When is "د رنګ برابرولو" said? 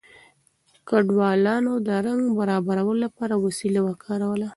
1.87-3.01